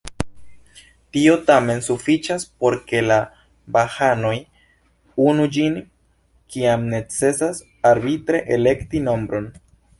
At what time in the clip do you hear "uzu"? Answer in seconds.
5.29-5.47